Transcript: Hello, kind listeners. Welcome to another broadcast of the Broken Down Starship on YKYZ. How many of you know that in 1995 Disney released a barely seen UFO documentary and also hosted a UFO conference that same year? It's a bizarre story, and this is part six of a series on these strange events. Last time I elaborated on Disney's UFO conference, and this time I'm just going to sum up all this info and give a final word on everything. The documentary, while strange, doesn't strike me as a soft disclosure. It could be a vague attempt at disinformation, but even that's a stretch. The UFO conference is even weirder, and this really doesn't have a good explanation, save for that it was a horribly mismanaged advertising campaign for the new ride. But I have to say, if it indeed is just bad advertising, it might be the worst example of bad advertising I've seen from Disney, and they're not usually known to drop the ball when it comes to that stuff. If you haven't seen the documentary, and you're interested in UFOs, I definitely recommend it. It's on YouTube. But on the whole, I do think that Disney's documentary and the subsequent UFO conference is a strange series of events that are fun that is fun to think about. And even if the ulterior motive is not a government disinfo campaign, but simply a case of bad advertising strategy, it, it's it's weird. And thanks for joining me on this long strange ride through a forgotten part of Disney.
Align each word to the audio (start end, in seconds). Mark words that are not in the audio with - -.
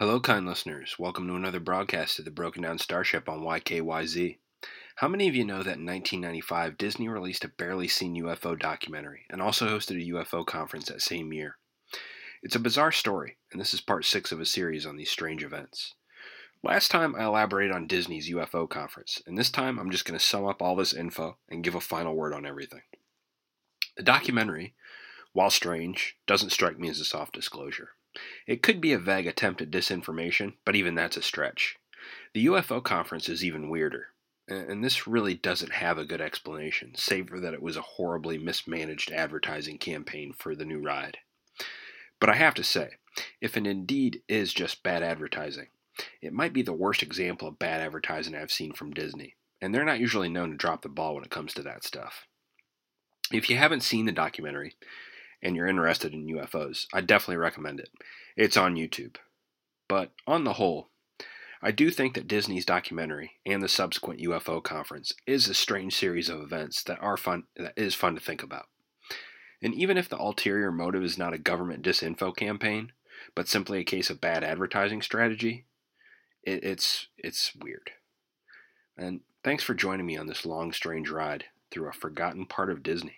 Hello, 0.00 0.18
kind 0.18 0.46
listeners. 0.46 0.96
Welcome 0.98 1.26
to 1.26 1.34
another 1.34 1.60
broadcast 1.60 2.18
of 2.18 2.24
the 2.24 2.30
Broken 2.30 2.62
Down 2.62 2.78
Starship 2.78 3.28
on 3.28 3.42
YKYZ. 3.42 4.38
How 4.96 5.08
many 5.08 5.28
of 5.28 5.34
you 5.34 5.44
know 5.44 5.58
that 5.58 5.76
in 5.76 5.84
1995 5.84 6.78
Disney 6.78 7.06
released 7.06 7.44
a 7.44 7.48
barely 7.48 7.86
seen 7.86 8.16
UFO 8.16 8.58
documentary 8.58 9.26
and 9.28 9.42
also 9.42 9.68
hosted 9.68 10.00
a 10.00 10.10
UFO 10.14 10.46
conference 10.46 10.86
that 10.86 11.02
same 11.02 11.34
year? 11.34 11.58
It's 12.42 12.56
a 12.56 12.60
bizarre 12.60 12.92
story, 12.92 13.36
and 13.52 13.60
this 13.60 13.74
is 13.74 13.82
part 13.82 14.06
six 14.06 14.32
of 14.32 14.40
a 14.40 14.46
series 14.46 14.86
on 14.86 14.96
these 14.96 15.10
strange 15.10 15.44
events. 15.44 15.92
Last 16.62 16.90
time 16.90 17.14
I 17.14 17.24
elaborated 17.24 17.76
on 17.76 17.86
Disney's 17.86 18.30
UFO 18.30 18.66
conference, 18.66 19.20
and 19.26 19.36
this 19.36 19.50
time 19.50 19.78
I'm 19.78 19.90
just 19.90 20.06
going 20.06 20.18
to 20.18 20.24
sum 20.24 20.46
up 20.46 20.62
all 20.62 20.76
this 20.76 20.94
info 20.94 21.36
and 21.50 21.62
give 21.62 21.74
a 21.74 21.80
final 21.82 22.16
word 22.16 22.32
on 22.32 22.46
everything. 22.46 22.84
The 23.98 24.02
documentary, 24.02 24.72
while 25.34 25.50
strange, 25.50 26.16
doesn't 26.26 26.52
strike 26.52 26.78
me 26.78 26.88
as 26.88 27.00
a 27.00 27.04
soft 27.04 27.34
disclosure. 27.34 27.90
It 28.46 28.62
could 28.62 28.80
be 28.80 28.92
a 28.92 28.98
vague 28.98 29.26
attempt 29.26 29.62
at 29.62 29.70
disinformation, 29.70 30.54
but 30.64 30.76
even 30.76 30.94
that's 30.94 31.16
a 31.16 31.22
stretch. 31.22 31.76
The 32.32 32.46
UFO 32.46 32.82
conference 32.82 33.28
is 33.28 33.44
even 33.44 33.68
weirder, 33.68 34.08
and 34.48 34.82
this 34.82 35.06
really 35.06 35.34
doesn't 35.34 35.72
have 35.72 35.98
a 35.98 36.04
good 36.04 36.20
explanation, 36.20 36.94
save 36.94 37.28
for 37.28 37.40
that 37.40 37.54
it 37.54 37.62
was 37.62 37.76
a 37.76 37.82
horribly 37.82 38.38
mismanaged 38.38 39.12
advertising 39.12 39.78
campaign 39.78 40.32
for 40.32 40.54
the 40.54 40.64
new 40.64 40.80
ride. 40.80 41.18
But 42.18 42.30
I 42.30 42.34
have 42.34 42.54
to 42.54 42.64
say, 42.64 42.94
if 43.40 43.56
it 43.56 43.66
indeed 43.66 44.22
is 44.28 44.52
just 44.52 44.82
bad 44.82 45.02
advertising, 45.02 45.68
it 46.22 46.32
might 46.32 46.52
be 46.52 46.62
the 46.62 46.72
worst 46.72 47.02
example 47.02 47.48
of 47.48 47.58
bad 47.58 47.80
advertising 47.80 48.34
I've 48.34 48.52
seen 48.52 48.72
from 48.72 48.92
Disney, 48.92 49.36
and 49.60 49.74
they're 49.74 49.84
not 49.84 50.00
usually 50.00 50.28
known 50.28 50.50
to 50.50 50.56
drop 50.56 50.82
the 50.82 50.88
ball 50.88 51.14
when 51.14 51.24
it 51.24 51.30
comes 51.30 51.52
to 51.54 51.62
that 51.62 51.84
stuff. 51.84 52.26
If 53.32 53.50
you 53.50 53.56
haven't 53.56 53.82
seen 53.82 54.06
the 54.06 54.12
documentary, 54.12 54.74
and 55.42 55.56
you're 55.56 55.66
interested 55.66 56.12
in 56.12 56.26
UFOs, 56.26 56.86
I 56.92 57.00
definitely 57.00 57.36
recommend 57.36 57.80
it. 57.80 57.90
It's 58.36 58.56
on 58.56 58.76
YouTube. 58.76 59.16
But 59.88 60.12
on 60.26 60.44
the 60.44 60.54
whole, 60.54 60.88
I 61.62 61.72
do 61.72 61.90
think 61.90 62.14
that 62.14 62.28
Disney's 62.28 62.64
documentary 62.64 63.32
and 63.44 63.62
the 63.62 63.68
subsequent 63.68 64.20
UFO 64.20 64.62
conference 64.62 65.12
is 65.26 65.48
a 65.48 65.54
strange 65.54 65.94
series 65.94 66.28
of 66.28 66.40
events 66.40 66.82
that 66.84 67.02
are 67.02 67.16
fun 67.16 67.44
that 67.56 67.74
is 67.76 67.94
fun 67.94 68.14
to 68.14 68.20
think 68.20 68.42
about. 68.42 68.66
And 69.62 69.74
even 69.74 69.98
if 69.98 70.08
the 70.08 70.18
ulterior 70.18 70.72
motive 70.72 71.02
is 71.02 71.18
not 71.18 71.34
a 71.34 71.38
government 71.38 71.84
disinfo 71.84 72.34
campaign, 72.34 72.92
but 73.34 73.48
simply 73.48 73.78
a 73.78 73.84
case 73.84 74.08
of 74.08 74.20
bad 74.20 74.42
advertising 74.42 75.02
strategy, 75.02 75.66
it, 76.42 76.64
it's 76.64 77.08
it's 77.18 77.54
weird. 77.54 77.90
And 78.96 79.20
thanks 79.44 79.62
for 79.62 79.74
joining 79.74 80.06
me 80.06 80.16
on 80.16 80.26
this 80.26 80.46
long 80.46 80.72
strange 80.72 81.10
ride 81.10 81.44
through 81.70 81.88
a 81.88 81.92
forgotten 81.92 82.46
part 82.46 82.70
of 82.70 82.82
Disney. 82.82 83.16